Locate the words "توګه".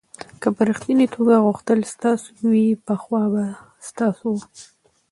1.15-1.35